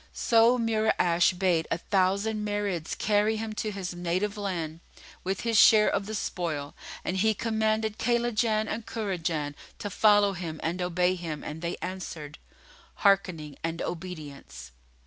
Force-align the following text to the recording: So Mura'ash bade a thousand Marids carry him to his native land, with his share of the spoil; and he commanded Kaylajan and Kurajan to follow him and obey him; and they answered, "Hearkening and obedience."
So 0.13 0.57
Mura'ash 0.57 1.33
bade 1.37 1.67
a 1.69 1.77
thousand 1.77 2.43
Marids 2.43 2.97
carry 2.97 3.35
him 3.37 3.53
to 3.53 3.69
his 3.69 3.93
native 3.93 4.35
land, 4.35 4.79
with 5.23 5.41
his 5.41 5.59
share 5.59 5.91
of 5.91 6.07
the 6.07 6.15
spoil; 6.15 6.75
and 7.05 7.17
he 7.17 7.35
commanded 7.35 7.99
Kaylajan 7.99 8.67
and 8.67 8.87
Kurajan 8.87 9.53
to 9.77 9.89
follow 9.91 10.33
him 10.33 10.59
and 10.63 10.81
obey 10.81 11.13
him; 11.13 11.43
and 11.43 11.61
they 11.61 11.77
answered, 11.83 12.39
"Hearkening 13.05 13.57
and 13.63 13.79
obedience." 13.79 14.71